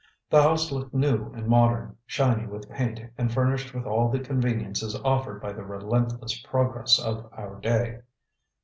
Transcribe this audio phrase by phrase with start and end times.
[0.31, 4.95] The house looked new and modern, shiny with paint and furnished with all the conveniences
[5.05, 7.99] offered by the relentless progress of our day.